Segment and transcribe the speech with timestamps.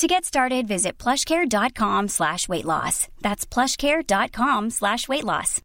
[0.00, 3.08] To get started, visit plushcare.com slash weight loss.
[3.20, 5.60] That's plushcare.com slash weight loss.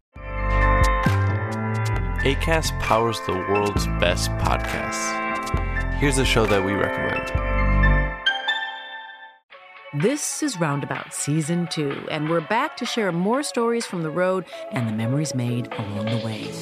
[2.20, 5.94] ACAST powers the world's best podcasts.
[5.94, 7.32] Here's a show that we recommend.
[10.02, 14.44] This is Roundabout Season 2, and we're back to share more stories from the road
[14.70, 16.52] and the memories made along the way.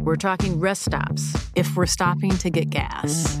[0.00, 3.40] We're talking rest stops, if we're stopping to get gas.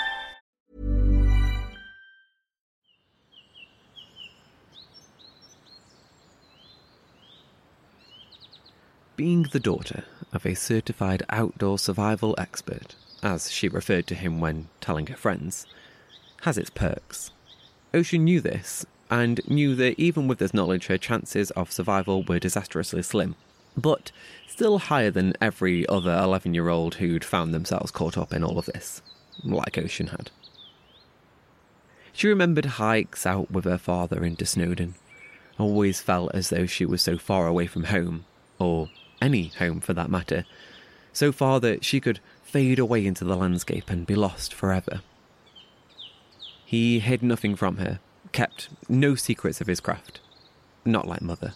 [9.21, 14.69] Being the daughter of a certified outdoor survival expert, as she referred to him when
[14.79, 15.67] telling her friends,
[16.41, 17.29] has its perks.
[17.93, 22.39] Ocean knew this, and knew that even with this knowledge, her chances of survival were
[22.39, 23.35] disastrously slim,
[23.77, 24.11] but
[24.47, 28.57] still higher than every other 11 year old who'd found themselves caught up in all
[28.57, 29.03] of this,
[29.43, 30.31] like Ocean had.
[32.11, 34.95] She remembered hikes out with her father into Snowdon,
[35.59, 38.25] always felt as though she was so far away from home,
[38.57, 38.89] or
[39.21, 40.45] any home for that matter,
[41.13, 45.01] so far that she could fade away into the landscape and be lost forever.
[46.65, 47.99] He hid nothing from her,
[48.31, 50.19] kept no secrets of his craft.
[50.85, 51.53] Not like Mother.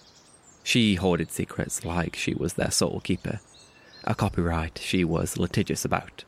[0.63, 3.39] She hoarded secrets like she was their sole keeper.
[4.03, 6.25] A copyright she was litigious about.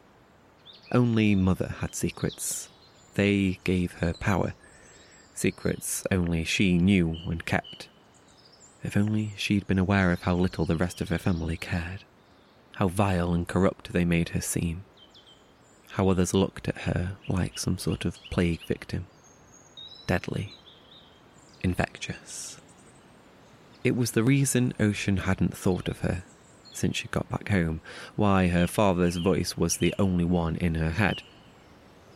[0.91, 2.69] Only Mother had secrets.
[3.15, 4.53] They gave her power.
[5.33, 7.89] Secrets only she knew and kept.
[8.83, 12.03] If only she'd been aware of how little the rest of her family cared.
[12.75, 14.83] How vile and corrupt they made her seem.
[15.91, 19.07] How others looked at her like some sort of plague victim.
[20.05, 20.53] Deadly.
[21.63, 22.59] Infectious.
[23.83, 26.23] It was the reason Ocean hadn't thought of her
[26.77, 27.81] since she got back home,
[28.15, 31.23] why her father's voice was the only one in her head.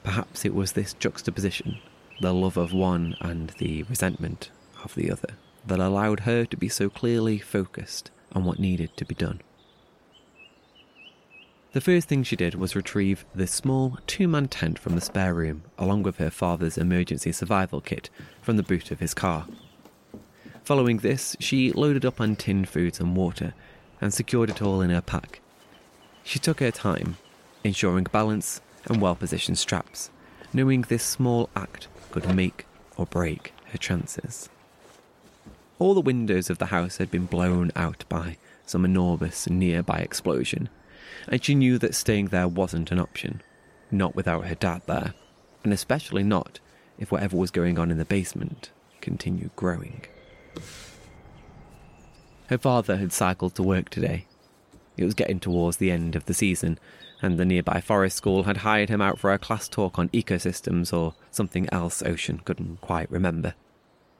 [0.03, 1.79] Perhaps it was this juxtaposition,
[2.21, 4.51] the love of one and the resentment
[4.83, 5.35] of the other,
[5.65, 9.41] that allowed her to be so clearly focused on what needed to be done.
[11.73, 15.33] The first thing she did was retrieve the small two man tent from the spare
[15.33, 18.09] room, along with her father's emergency survival kit
[18.41, 19.47] from the boot of his car.
[20.63, 23.53] Following this, she loaded up on tinned foods and water
[24.01, 25.39] and secured it all in her pack.
[26.23, 27.17] She took her time,
[27.63, 30.09] ensuring balance and well positioned straps,
[30.51, 32.65] knowing this small act could make
[32.97, 34.49] or break her chances.
[35.81, 38.37] All the windows of the house had been blown out by
[38.67, 40.69] some enormous nearby explosion,
[41.27, 43.41] and she knew that staying there wasn't an option,
[43.89, 45.15] not without her dad there,
[45.63, 46.59] and especially not
[46.99, 48.69] if whatever was going on in the basement
[49.01, 50.05] continued growing.
[52.45, 54.27] Her father had cycled to work today.
[54.97, 56.77] It was getting towards the end of the season,
[57.23, 60.95] and the nearby forest school had hired him out for a class talk on ecosystems
[60.95, 63.55] or something else Ocean couldn't quite remember.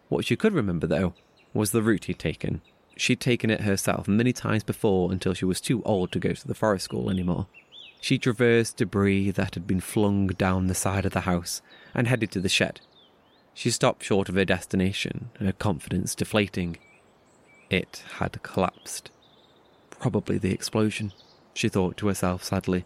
[0.09, 1.13] What she could remember, though,
[1.53, 2.61] was the route he'd taken.
[2.97, 6.47] She'd taken it herself many times before until she was too old to go to
[6.47, 7.47] the forest school anymore.
[7.99, 11.61] She traversed debris that had been flung down the side of the house
[11.93, 12.81] and headed to the shed.
[13.53, 16.77] She stopped short of her destination, her confidence deflating.
[17.69, 19.11] It had collapsed.
[19.89, 21.13] Probably the explosion,
[21.53, 22.85] she thought to herself sadly.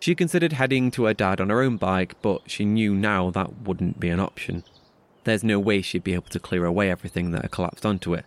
[0.00, 3.62] She considered heading to her dad on her own bike, but she knew now that
[3.62, 4.64] wouldn't be an option.
[5.24, 8.24] There's no way she'd be able to clear away everything that had collapsed onto it,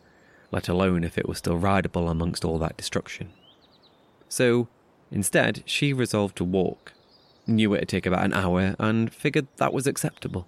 [0.52, 3.32] let alone if it was still rideable amongst all that destruction.
[4.30, 4.68] So,
[5.12, 6.94] instead, she resolved to walk.
[7.48, 10.48] Knew it'd take about an hour and figured that was acceptable.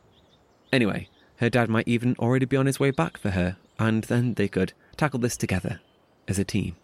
[0.71, 4.35] Anyway, her dad might even already be on his way back for her, and then
[4.35, 5.81] they could tackle this together
[6.27, 6.75] as a team.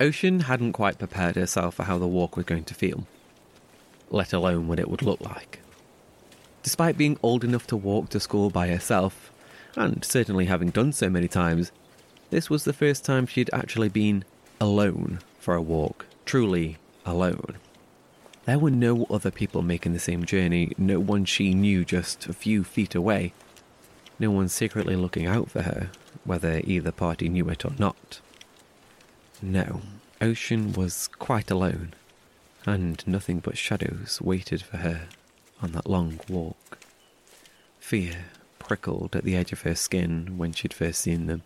[0.00, 3.06] Ocean hadn't quite prepared herself for how the walk was going to feel,
[4.10, 5.60] let alone what it would look like.
[6.62, 9.32] Despite being old enough to walk to school by herself,
[9.76, 11.72] and certainly having done so many times,
[12.30, 14.24] this was the first time she'd actually been
[14.60, 16.76] alone for a walk, truly
[17.06, 17.56] alone.
[18.44, 22.32] There were no other people making the same journey, no one she knew just a
[22.32, 23.32] few feet away.
[24.18, 25.90] No one secretly looking out for her,
[26.24, 28.20] whether either party knew it or not.
[29.40, 29.82] No,
[30.20, 31.94] Ocean was quite alone,
[32.66, 35.08] and nothing but shadows waited for her
[35.62, 36.78] on that long walk.
[37.78, 38.26] Fear
[38.58, 41.42] prickled at the edge of her skin when she'd first seen them.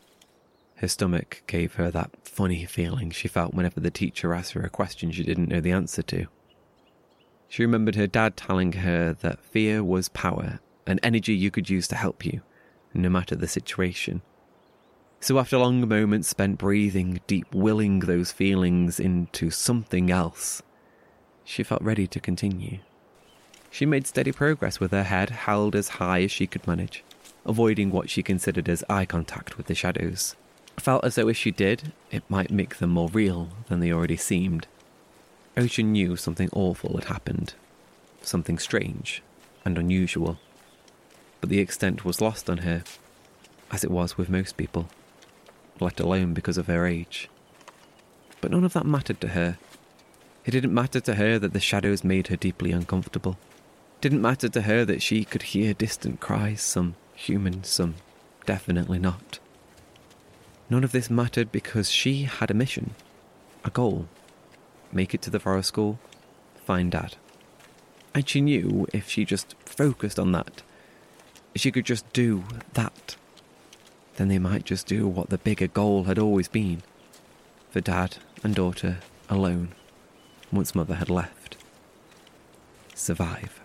[0.76, 4.68] Her stomach gave her that funny feeling she felt whenever the teacher asked her a
[4.68, 6.26] question she didn't know the answer to.
[7.48, 11.86] She remembered her dad telling her that fear was power, an energy you could use
[11.88, 12.40] to help you,
[12.94, 14.22] no matter the situation.
[15.20, 20.62] So, after long moments spent breathing deep, willing those feelings into something else,
[21.44, 22.78] she felt ready to continue.
[23.70, 27.02] She made steady progress with her head held as high as she could manage,
[27.44, 30.36] avoiding what she considered as eye contact with the shadows.
[30.78, 34.16] Felt as though if she did, it might make them more real than they already
[34.16, 34.66] seemed.
[35.56, 37.54] Ocean knew something awful had happened,
[38.22, 39.22] something strange
[39.64, 40.38] and unusual.
[41.40, 42.84] But the extent was lost on her,
[43.70, 44.88] as it was with most people
[45.82, 47.28] let alone because of her age.
[48.40, 49.58] But none of that mattered to her.
[50.44, 53.38] It didn't matter to her that the shadows made her deeply uncomfortable.
[53.96, 57.94] It didn't matter to her that she could hear distant cries, some human, some
[58.44, 59.38] definitely not.
[60.68, 62.94] None of this mattered because she had a mission,
[63.64, 64.08] a goal.
[64.90, 65.98] Make it to the forest school,
[66.64, 67.16] find Dad.
[68.14, 70.62] And she knew if she just focused on that,
[71.54, 73.16] if she could just do that
[74.16, 76.82] then they might just do what the bigger goal had always been
[77.70, 79.74] for dad and daughter alone
[80.52, 81.56] once mother had left.
[82.94, 83.60] Survive.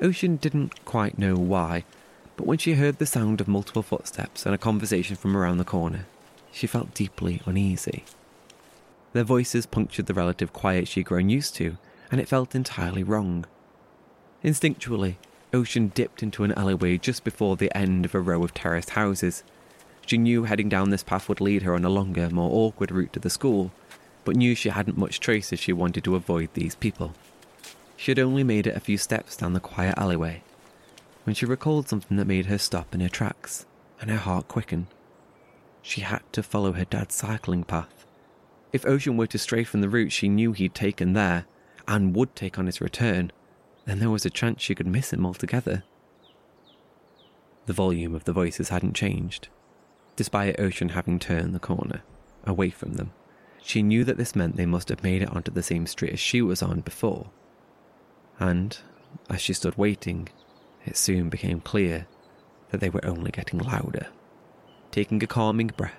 [0.00, 1.84] Ocean didn't quite know why,
[2.36, 5.64] but when she heard the sound of multiple footsteps and a conversation from around the
[5.64, 6.06] corner,
[6.50, 8.04] she felt deeply uneasy.
[9.12, 11.76] Their voices punctured the relative quiet she'd grown used to,
[12.10, 13.44] and it felt entirely wrong.
[14.42, 15.16] Instinctually,
[15.52, 19.42] Ocean dipped into an alleyway just before the end of a row of terraced houses.
[20.06, 23.12] She knew heading down this path would lead her on a longer, more awkward route
[23.12, 23.72] to the school,
[24.24, 27.14] but knew she hadn't much choice if she wanted to avoid these people.
[27.96, 30.42] She had only made it a few steps down the quiet alleyway
[31.24, 33.66] when she recalled something that made her stop in her tracks
[34.00, 34.86] and her heart quicken.
[35.82, 38.06] She had to follow her dad's cycling path.
[38.72, 41.46] If Ocean were to stray from the route she knew he'd taken there,
[41.88, 43.32] and would take on his return,
[43.84, 45.82] then there was a chance she could miss him altogether.
[47.66, 49.48] The volume of the voices hadn't changed,
[50.16, 52.02] despite Ocean having turned the corner,
[52.44, 53.12] away from them.
[53.62, 56.20] She knew that this meant they must have made it onto the same street as
[56.20, 57.30] she was on before.
[58.38, 58.76] And,
[59.28, 60.28] as she stood waiting,
[60.84, 62.06] it soon became clear
[62.70, 64.06] that they were only getting louder.
[64.90, 65.94] Taking a calming breath,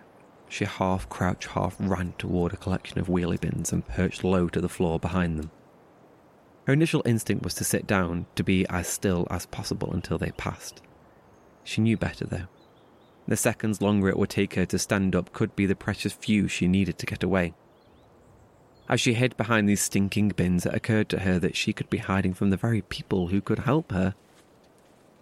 [0.50, 4.60] she half crouched, half ran toward a collection of wheelie bins and perched low to
[4.60, 5.51] the floor behind them.
[6.68, 10.32] Her initial instinct was to sit down, to be as still as possible until they
[10.32, 10.82] passed.
[11.63, 12.48] She knew better, though.
[13.28, 16.48] The seconds longer it would take her to stand up could be the precious few
[16.48, 17.54] she needed to get away.
[18.90, 22.00] As she hid behind these stinking bins, it occurred to her that she could be
[22.00, 24.16] hiding from the very people who could help her.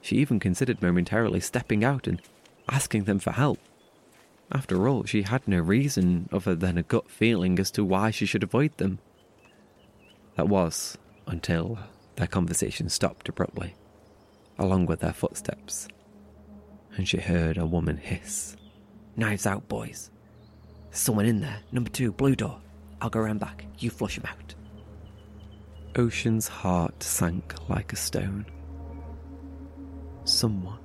[0.01, 2.21] She even considered momentarily stepping out and
[2.67, 3.59] asking them for help.
[4.51, 8.25] After all, she had no reason other than a gut feeling as to why she
[8.25, 8.99] should avoid them.
[10.35, 11.77] That was until
[12.15, 13.75] their conversation stopped abruptly,
[14.57, 15.87] along with their footsteps,
[16.99, 18.57] and she heard a woman hiss,
[19.15, 20.11] Knives out, boys.
[20.89, 21.59] There's someone in there.
[21.71, 22.59] Number two, blue door.
[23.01, 23.65] I'll go around back.
[23.77, 24.53] You flush him out.
[25.95, 28.45] Ocean's heart sank like a stone.
[30.25, 30.79] Someone.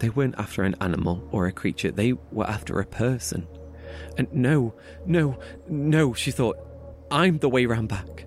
[0.00, 3.46] They weren't after an animal or a creature, they were after a person.
[4.18, 4.74] And no,
[5.06, 5.38] no,
[5.68, 6.58] no, she thought,
[7.12, 8.26] I'm the way round back.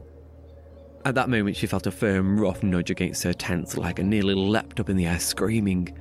[1.03, 4.33] At that moment, she felt a firm, rough nudge against her tense leg and nearly
[4.33, 5.93] leapt up in the air, screaming.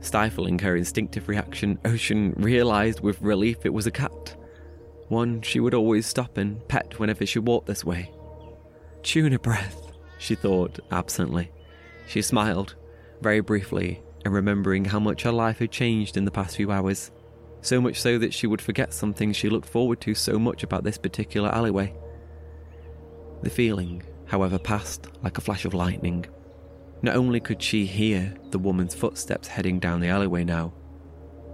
[0.00, 4.36] Stifling her instinctive reaction, Ocean realised with relief it was a cat.
[5.08, 8.12] One she would always stop and pet whenever she walked this way.
[9.02, 11.50] Tuna breath, she thought absently.
[12.06, 12.74] She smiled,
[13.20, 17.10] very briefly, and remembering how much her life had changed in the past few hours.
[17.60, 20.84] So much so that she would forget something she looked forward to so much about
[20.84, 21.94] this particular alleyway.
[23.42, 26.26] The feeling, however, passed like a flash of lightning.
[27.00, 30.72] Not only could she hear the woman's footsteps heading down the alleyway now,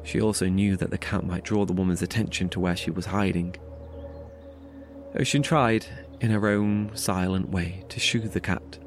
[0.02, 3.06] she also knew that the cat might draw the woman's attention to where she was
[3.06, 3.56] hiding.
[5.18, 5.86] Ocean tried,
[6.20, 8.78] in her own silent way, to shoo the cat,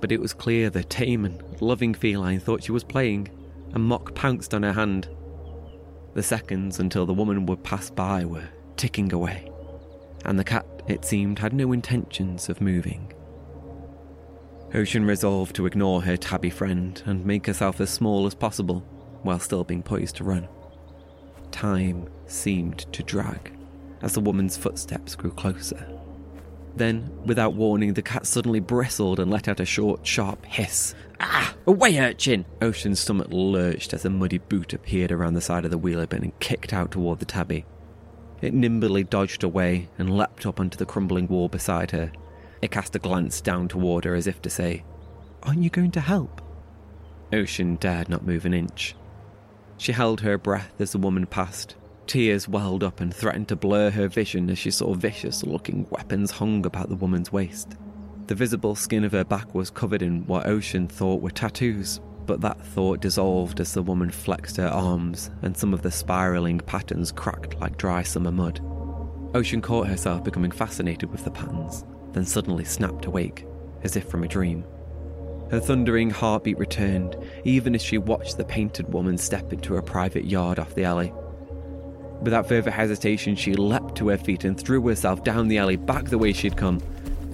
[0.00, 3.28] but it was clear the tame and loving feline thought she was playing,
[3.72, 5.08] and Mock pounced on her hand.
[6.14, 9.50] The seconds until the woman would pass by were ticking away,
[10.24, 13.13] and the cat, it seemed, had no intentions of moving.
[14.74, 18.80] Ocean resolved to ignore her tabby friend and make herself as small as possible
[19.22, 20.48] while still being poised to run.
[21.52, 23.52] Time seemed to drag
[24.02, 25.86] as the woman's footsteps grew closer.
[26.76, 30.94] Then, without warning, the cat suddenly bristled and let out a short, sharp hiss.
[31.20, 31.54] Ah!
[31.68, 32.44] Away, urchin!
[32.60, 36.24] Ocean's stomach lurched as a muddy boot appeared around the side of the wheeler bin
[36.24, 37.64] and kicked out toward the tabby.
[38.42, 42.10] It nimbly dodged away and leapt up onto the crumbling wall beside her.
[42.64, 44.84] It cast a glance down toward her as if to say,
[45.42, 46.40] Aren't you going to help?
[47.30, 48.96] Ocean dared not move an inch.
[49.76, 51.76] She held her breath as the woman passed.
[52.06, 56.30] Tears welled up and threatened to blur her vision as she saw vicious looking weapons
[56.30, 57.76] hung about the woman's waist.
[58.28, 62.40] The visible skin of her back was covered in what Ocean thought were tattoos, but
[62.40, 67.12] that thought dissolved as the woman flexed her arms and some of the spiraling patterns
[67.12, 68.62] cracked like dry summer mud.
[69.34, 73.46] Ocean caught herself becoming fascinated with the patterns, then suddenly snapped awake,
[73.82, 74.64] as if from a dream.
[75.50, 80.24] Her thundering heartbeat returned, even as she watched the painted woman step into her private
[80.24, 81.12] yard off the alley.
[82.22, 86.06] Without further hesitation, she leapt to her feet and threw herself down the alley back
[86.06, 86.80] the way she'd come.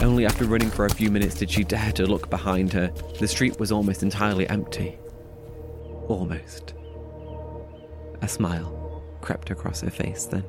[0.00, 2.92] Only after running for a few minutes did she dare to look behind her.
[3.20, 4.98] The street was almost entirely empty.
[6.08, 6.74] Almost.
[8.22, 10.44] A smile crept across her face then.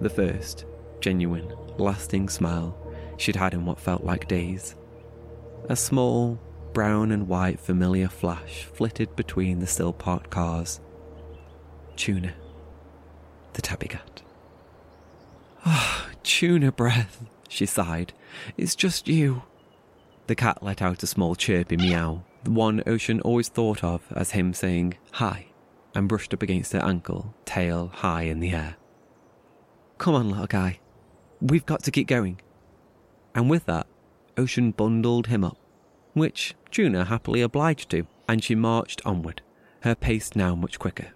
[0.00, 0.64] The first,
[1.00, 2.81] genuine, lasting smile
[3.22, 4.74] she'd had in what felt like days.
[5.68, 6.38] A small,
[6.72, 10.80] brown and white familiar flash flitted between the still parked cars.
[11.96, 12.34] Tuna.
[13.52, 14.22] The tabby cat.
[15.64, 18.12] Ah, oh, tuna breath, she sighed.
[18.56, 19.42] It's just you.
[20.26, 24.32] The cat let out a small chirpy meow, the one Ocean always thought of as
[24.32, 25.46] him saying hi,
[25.94, 28.76] and brushed up against her ankle, tail high in the air.
[29.98, 30.80] Come on, little guy.
[31.40, 32.40] We've got to keep going.
[33.34, 33.86] And with that,
[34.36, 35.56] Ocean bundled him up
[36.14, 39.42] which Tuna happily obliged to, and she marched onward,
[39.80, 41.08] her pace now much quicker.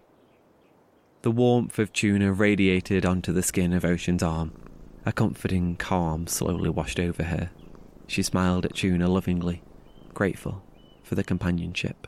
[1.23, 4.53] The warmth of Tuna radiated onto the skin of Ocean's arm.
[5.05, 7.51] A comforting calm slowly washed over her.
[8.07, 9.63] She smiled at Tuna lovingly,
[10.15, 10.63] grateful
[11.03, 12.07] for the companionship.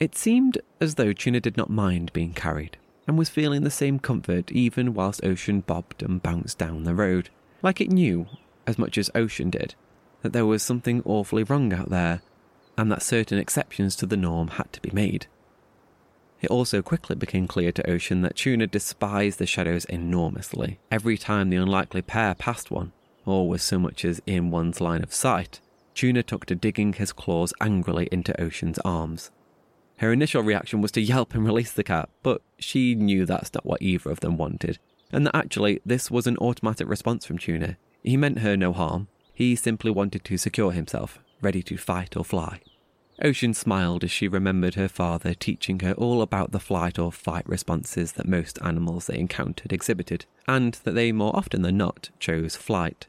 [0.00, 3.98] It seemed as though Tuna did not mind being carried, and was feeling the same
[3.98, 7.30] comfort even whilst Ocean bobbed and bounced down the road,
[7.62, 8.26] like it knew,
[8.66, 9.74] as much as Ocean did,
[10.22, 12.22] that there was something awfully wrong out there,
[12.76, 15.26] and that certain exceptions to the norm had to be made.
[16.40, 20.78] It also quickly became clear to Ocean that Tuna despised the shadows enormously.
[20.90, 22.92] Every time the unlikely pair passed one,
[23.24, 25.60] or was so much as in one's line of sight,
[25.94, 29.30] Tuna took to digging his claws angrily into Ocean's arms.
[29.98, 33.64] Her initial reaction was to yelp and release the cat, but she knew that's not
[33.64, 34.78] what either of them wanted,
[35.12, 37.76] and that actually this was an automatic response from Tuna.
[38.02, 39.08] He meant her no harm.
[39.32, 42.60] He simply wanted to secure himself, ready to fight or fly.
[43.22, 47.48] Ocean smiled as she remembered her father teaching her all about the flight or fight
[47.48, 52.56] responses that most animals they encountered exhibited, and that they more often than not chose
[52.56, 53.06] flight.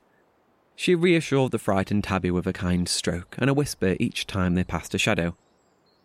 [0.76, 4.64] She reassured the frightened tabby with a kind stroke and a whisper each time they
[4.64, 5.36] passed a shadow.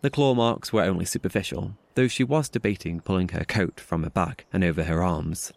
[0.02, 4.10] The claw marks were only superficial, though she was debating pulling her coat from her
[4.10, 5.52] back and over her arms.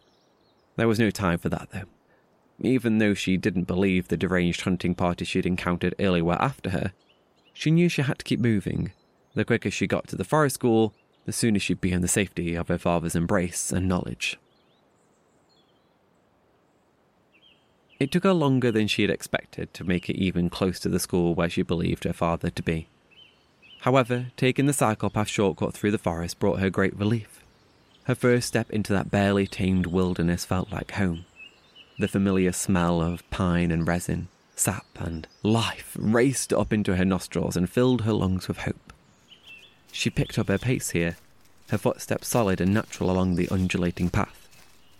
[0.75, 1.85] There was no time for that, though.
[2.59, 6.93] Even though she didn't believe the deranged hunting party she'd encountered earlier were after her,
[7.53, 8.91] she knew she had to keep moving.
[9.33, 10.93] The quicker she got to the forest school,
[11.25, 14.37] the sooner she'd be in the safety of her father's embrace and knowledge.
[17.99, 20.99] It took her longer than she had expected to make it even close to the
[20.99, 22.89] school where she believed her father to be.
[23.83, 27.43] However, taking the psychopath shortcut through the forest brought her great relief.
[28.05, 31.25] Her first step into that barely tamed wilderness felt like home.
[31.99, 37.57] The familiar smell of pine and resin, sap, and life raced up into her nostrils
[37.57, 38.93] and filled her lungs with hope.
[39.91, 41.17] She picked up her pace here,
[41.69, 44.47] her footsteps solid and natural along the undulating path.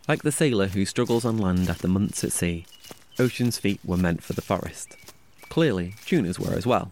[0.10, 2.66] Like the sailor who struggles on land after months at sea,
[3.18, 4.98] Ocean's feet were meant for the forest.
[5.48, 6.92] Clearly, Tuna's were as well.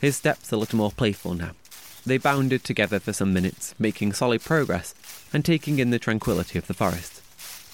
[0.00, 1.52] His steps a little more playful now.
[2.06, 4.94] They bounded together for some minutes, making solid progress
[5.32, 7.20] and taking in the tranquility of the forest.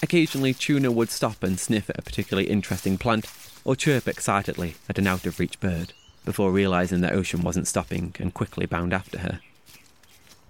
[0.03, 3.27] Occasionally, Tuna would stop and sniff at a particularly interesting plant
[3.65, 5.93] or chirp excitedly at an out of reach bird,
[6.25, 9.41] before realizing that Ocean wasn't stopping and quickly bound after her.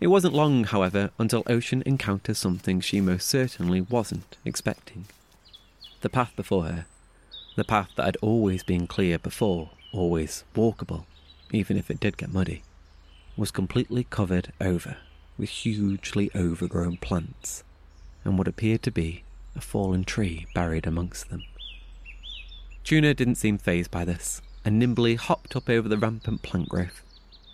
[0.00, 5.06] It wasn't long, however, until Ocean encountered something she most certainly wasn't expecting.
[6.00, 6.86] The path before her,
[7.56, 11.04] the path that had always been clear before, always walkable,
[11.54, 12.62] even if it did get muddy,
[13.36, 14.96] was completely covered over
[15.36, 17.64] with hugely overgrown plants
[18.24, 19.24] and what appeared to be
[19.56, 21.44] a fallen tree buried amongst them.
[22.82, 27.02] Tuna didn't seem fazed by this, and nimbly hopped up over the rampant plant growth.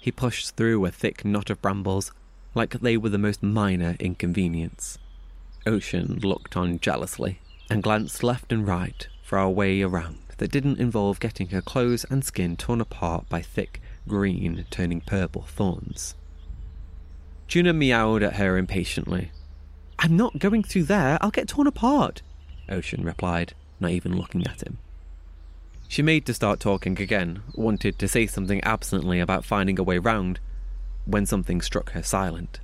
[0.00, 2.12] He pushed through a thick knot of brambles
[2.54, 4.98] like they were the most minor inconvenience.
[5.66, 10.80] Ocean looked on jealously and glanced left and right for a way around that didn't
[10.80, 16.14] involve getting her clothes and skin torn apart by thick, green, turning purple thorns.
[17.48, 19.32] Tuna meowed at her impatiently.
[19.98, 22.22] I'm not going through there, I'll get torn apart,
[22.68, 24.78] Ocean replied, not even looking at him.
[25.88, 29.98] She made to start talking again, wanted to say something absently about finding a way
[29.98, 30.38] round,
[31.04, 32.60] when something struck her silent.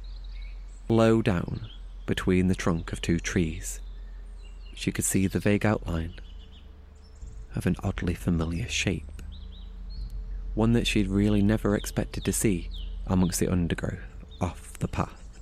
[0.88, 1.68] Low down,
[2.06, 3.80] between the trunk of two trees,
[4.74, 6.14] she could see the vague outline
[7.56, 9.15] of an oddly familiar shape.
[10.56, 12.68] One that she'd really never expected to see
[13.06, 14.00] amongst the undergrowth
[14.40, 15.38] off the path.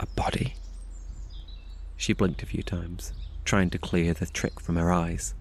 [0.00, 0.54] A body.
[1.96, 3.12] She blinked a few times,
[3.44, 5.34] trying to clear the trick from her eyes.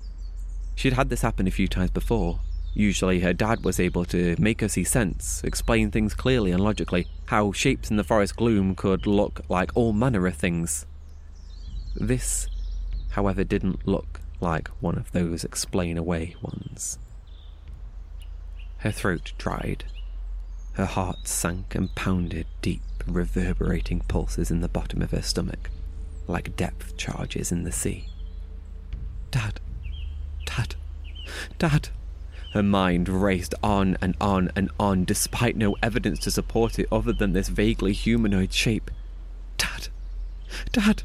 [0.75, 2.41] She'd had this happen a few times before,
[2.77, 7.07] Usually, her dad was able to make her see sense, explain things clearly and logically,
[7.25, 10.85] how shapes in the forest gloom could look like all manner of things.
[11.95, 12.47] This,
[13.09, 16.99] however, didn't look like one of those explain away ones.
[18.79, 19.85] Her throat dried.
[20.73, 25.71] Her heart sank and pounded deep, reverberating pulses in the bottom of her stomach,
[26.27, 28.09] like depth charges in the sea.
[29.31, 29.59] Dad,
[30.45, 30.75] Dad,
[31.57, 31.89] Dad.
[32.53, 37.11] Her mind raced on and on and on, despite no evidence to support it other
[37.11, 38.89] than this vaguely humanoid shape.
[39.57, 39.89] Dad!
[40.71, 41.03] Dad!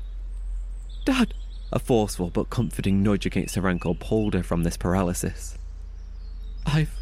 [1.04, 1.34] Dad!
[1.72, 5.58] A forceful but comforting nudge against her ankle pulled her from this paralysis.
[6.64, 7.01] I've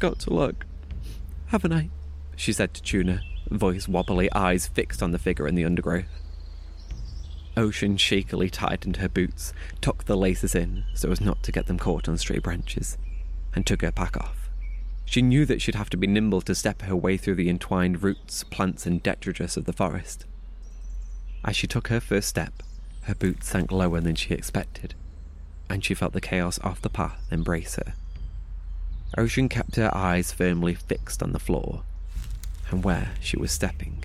[0.00, 0.66] got to look,
[1.48, 1.90] haven't I?
[2.34, 6.08] She said to Tuna, voice wobbly, eyes fixed on the figure in the undergrowth.
[7.56, 11.78] Ocean shakily tightened her boots, tucked the laces in so as not to get them
[11.78, 12.96] caught on stray branches
[13.54, 14.48] and took her pack off.
[15.04, 18.02] She knew that she'd have to be nimble to step her way through the entwined
[18.02, 20.24] roots, plants, and detritus of the forest.
[21.44, 22.62] As she took her first step,
[23.02, 24.94] her boots sank lower than she expected,
[25.68, 27.94] and she felt the chaos off the path embrace her.
[29.18, 31.82] Ocean kept her eyes firmly fixed on the floor
[32.70, 34.04] and where she was stepping.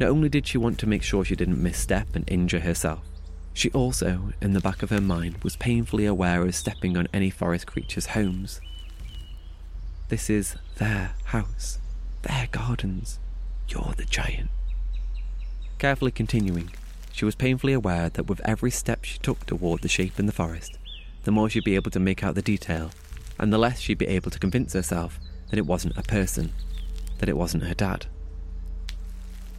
[0.00, 3.04] Not only did she want to make sure she didn't misstep and injure herself,
[3.52, 7.30] she also, in the back of her mind, was painfully aware of stepping on any
[7.30, 8.60] forest creature's homes.
[10.08, 11.78] This is their house,
[12.22, 13.20] their gardens.
[13.68, 14.50] You're the giant.
[15.78, 16.70] Carefully continuing,
[17.12, 20.32] she was painfully aware that with every step she took toward the shape in the
[20.32, 20.76] forest,
[21.22, 22.90] the more she'd be able to make out the detail,
[23.38, 25.18] and the less she'd be able to convince herself
[25.50, 26.52] that it wasn't a person.
[27.18, 28.06] that it wasn't her dad.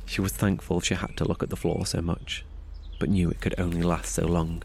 [0.06, 2.46] She was thankful she had to look at the floor so much,
[3.00, 4.62] but knew it could only last so long.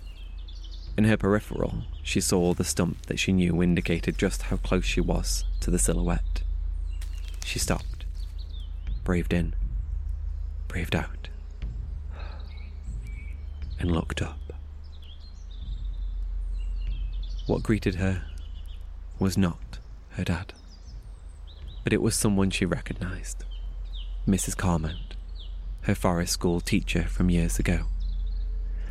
[0.96, 5.00] In her peripheral, she saw the stump that she knew indicated just how close she
[5.00, 6.42] was to the silhouette.
[7.44, 8.04] She stopped,
[9.04, 9.54] braved in,
[10.68, 11.28] breathed out,
[13.78, 14.38] and looked up.
[17.46, 18.24] What greeted her
[19.20, 19.78] was not
[20.12, 20.54] her dad,
[21.84, 23.44] but it was someone she recognized
[24.26, 24.56] Mrs.
[24.56, 25.14] Carmount,
[25.82, 27.84] her forest school teacher from years ago.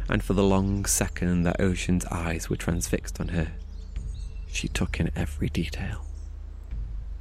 [0.07, 3.53] And for the long second that Ocean's eyes were transfixed on her,
[4.47, 6.05] she took in every detail.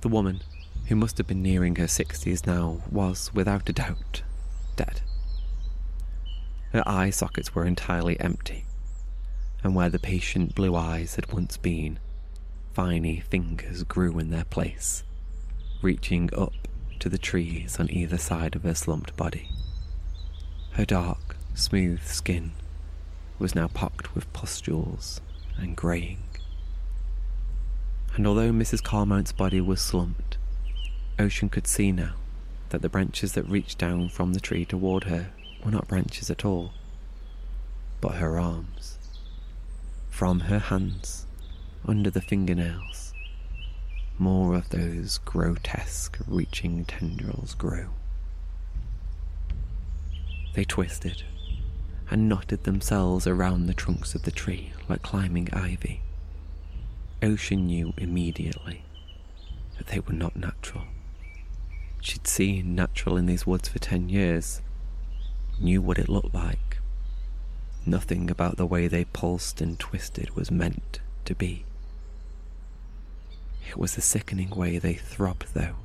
[0.01, 0.43] The woman,
[0.87, 4.23] who must have been nearing her sixties now, was, without a doubt,
[4.77, 5.01] dead.
[6.73, 8.65] Her eye sockets were entirely empty,
[9.63, 11.99] and where the patient blue eyes had once been,
[12.79, 15.03] Finey fingers grew in their place,
[15.83, 16.53] reaching up
[17.01, 19.51] to the trees on either side of her slumped body.
[20.75, 22.53] Her dark, smooth skin
[23.37, 25.21] was now pocked with pustules
[25.57, 26.23] and greying.
[28.15, 28.81] And although Mrs.
[28.81, 30.37] Carmount's body was slumped,
[31.19, 32.15] Ocean could see now
[32.69, 35.31] that the branches that reached down from the tree toward her
[35.65, 36.71] were not branches at all,
[38.01, 38.99] but her arms.
[40.11, 41.27] From her hands
[41.89, 43.15] under the fingernails.
[44.19, 47.89] More of those grotesque reaching tendrils grew.
[50.55, 51.23] They twisted
[52.11, 56.03] and knotted themselves around the trunks of the tree like climbing ivy.
[57.23, 58.85] Ocean knew immediately
[59.77, 60.85] that they were not natural.
[62.01, 64.61] She'd seen natural in these woods for ten years,
[65.61, 66.79] knew what it looked like.
[67.87, 71.65] Nothing about the way they pulsed and twisted was meant to be.
[73.69, 75.77] It was the sickening way they throbbed, though,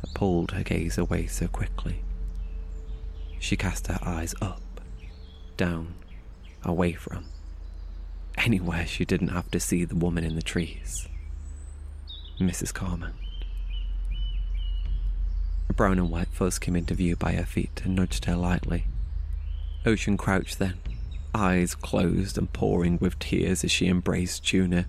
[0.00, 2.02] that pulled her gaze away so quickly.
[3.38, 4.60] She cast her eyes up,
[5.56, 5.94] down,
[6.62, 7.24] away from,
[8.36, 11.08] anywhere she didn't have to see the woman in the trees.
[12.38, 12.74] Mrs.
[12.74, 13.14] Carmount.
[15.68, 18.84] A brown and white fuzz came into view by her feet and nudged her lightly.
[19.86, 20.78] Ocean crouched then,
[21.34, 24.86] eyes closed and pouring with tears as she embraced Tuna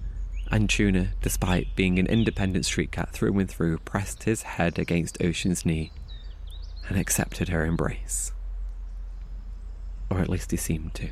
[0.53, 5.19] and Tuna, despite being an independent street cat through and through, pressed his head against
[5.19, 5.91] Ocean's knee
[6.87, 8.31] and accepted her embrace.
[10.11, 11.09] Or at least he seemed to.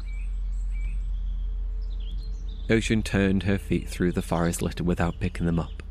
[2.70, 5.82] Ocean turned her feet through the forest litter without picking them up,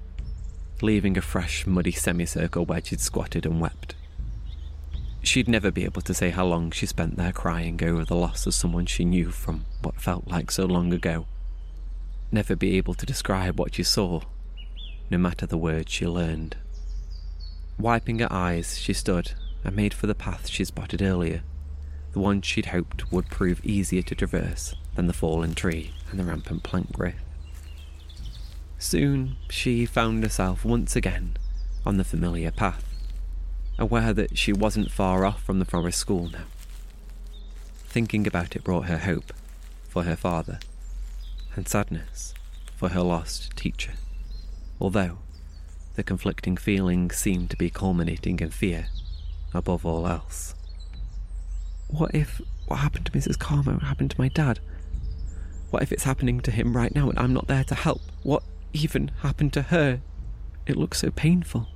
[0.81, 3.97] leaving a fresh, muddy semicircle where she'd squatted and wept.
[5.23, 8.47] She'd never be able to say how long she spent there crying over the loss
[8.47, 11.27] of someone she knew from what felt like so long ago
[12.33, 14.21] never be able to describe what she saw,
[15.11, 16.57] no matter the words she learned.
[17.79, 19.33] Wiping her eyes, she stood
[19.65, 21.43] and made for the path she spotted earlier,
[22.13, 26.25] the one she'd hoped would prove easier to traverse than the fallen tree and the
[26.25, 27.15] rampant plank growth.
[28.79, 31.37] Soon she found herself once again
[31.85, 32.85] on the familiar path,
[33.79, 36.45] aware that she wasn't far off from the forest school now.
[37.87, 39.33] Thinking about it brought her hope
[39.89, 40.61] for her father
[41.57, 42.35] and sadness
[42.77, 43.93] for her lost teacher,
[44.81, 45.19] although
[45.95, 48.87] the conflicting feelings seemed to be culminating in fear
[49.53, 50.55] above all else.
[51.89, 53.39] What if what happened to Mrs.
[53.39, 54.61] Carmount happened to my dad?
[55.71, 58.01] What if it's happening to him right now and I'm not there to help?
[58.23, 60.01] What even happened to her?
[60.67, 61.69] It looks so painful.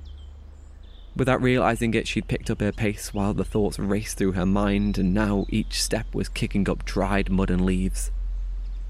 [1.15, 4.97] Without realizing it, she'd picked up her pace while the thoughts raced through her mind,
[4.97, 8.11] and now each step was kicking up dried mud and leaves.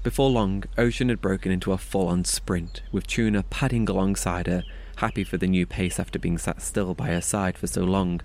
[0.06, 4.62] Before long, Ocean had broken into a full on sprint, with Tuna padding alongside her,
[4.98, 8.20] happy for the new pace after being sat still by her side for so long.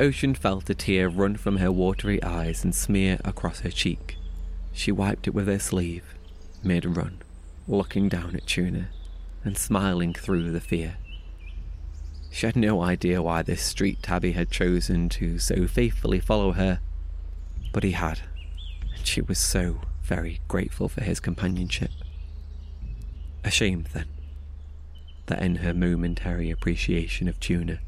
[0.00, 4.16] Ocean felt a tear run from her watery eyes and smear across her cheek.
[4.72, 6.16] She wiped it with her sleeve,
[6.64, 7.22] mid run,
[7.68, 8.88] looking down at Tuna
[9.44, 10.96] and smiling through the fear.
[12.32, 16.80] She had no idea why this street tabby had chosen to so faithfully follow her,
[17.72, 18.22] but he had,
[18.96, 19.82] and she was so
[20.14, 21.90] very grateful for his companionship.
[23.44, 24.08] Ashamed, then,
[25.24, 27.78] that in her momentary appreciation of Tuna,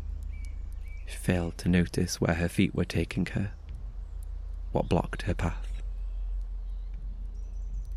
[1.05, 3.53] she failed to notice where her feet were taking her,
[4.73, 5.83] what blocked her path.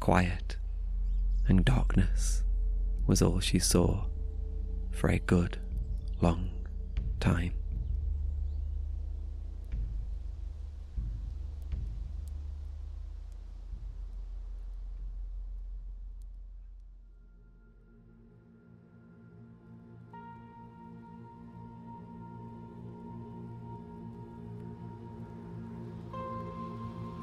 [0.02, 0.58] Quiet
[1.48, 2.44] and darkness
[3.06, 4.08] was all she saw
[4.92, 5.58] for a good,
[6.20, 6.50] long
[7.22, 7.54] time.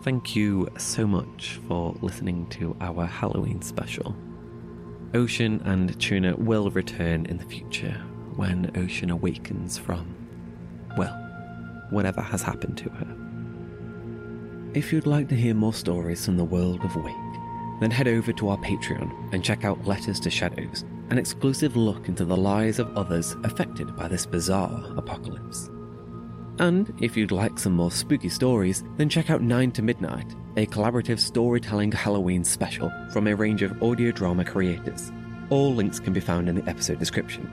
[0.05, 4.15] Thank you so much for listening to our Halloween special.
[5.15, 8.05] Ocean and Tuna will return in the future
[8.37, 10.15] when Ocean awakens from,
[10.99, 11.15] well,
[11.89, 13.17] whatever has happened to her.
[14.75, 17.15] If you'd like to hear more stories from the world of Wake,
[17.81, 22.09] then head over to our Patreon and check out Letters to Shadows, an exclusive look
[22.09, 25.71] into the lives of others affected by this bizarre apocalypse.
[26.59, 30.67] And if you'd like some more spooky stories, then check out 9 to Midnight, a
[30.67, 35.11] collaborative storytelling Halloween special from a range of audio drama creators.
[35.51, 37.51] All links can be found in the episode description.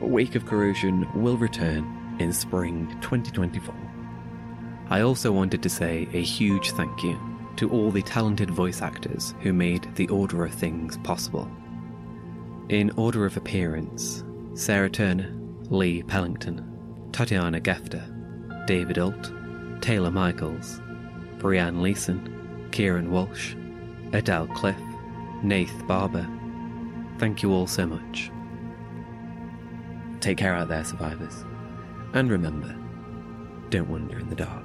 [0.00, 3.74] Wake of Corrosion will return in spring 2024.
[4.88, 7.18] I also wanted to say a huge thank you
[7.56, 11.50] to all the talented voice actors who made the Order of Things possible.
[12.68, 15.32] In order of appearance, Sarah Turner,
[15.70, 16.70] Lee Pellington,
[17.12, 18.13] Tatiana Gefter,
[18.66, 19.32] David Alt,
[19.80, 20.80] Taylor Michaels,
[21.38, 23.54] Brianne Leeson, Kieran Walsh,
[24.12, 24.76] Adele Cliff,
[25.42, 26.26] Nath Barber.
[27.18, 28.30] Thank you all so much.
[30.20, 31.44] Take care out there, survivors.
[32.14, 32.74] And remember,
[33.70, 34.64] don't wander in the dark.